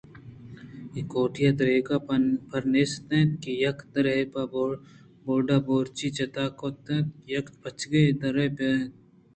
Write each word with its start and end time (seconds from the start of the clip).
اے 0.93 1.01
کوٹی 1.11 1.43
ءَ 1.49 1.57
دریگ 1.59 1.87
پر 2.49 2.61
نیست 2.73 3.09
ات 3.13 3.43
ءُیک 3.51 3.77
دارے 3.93 4.15
ءِ 4.21 4.31
بورڈءَ 5.25 5.65
بورچی 5.65 6.07
ءَ 6.11 6.15
جتاکُتگ 6.15 6.87
اَت 6.93 7.07
ءُ 7.13 7.13
یک 7.31 7.47
پچیں 7.61 8.07
درے 8.21 8.47
پر 8.55 8.59
اَت 8.59 8.59
ئِے 8.65 8.77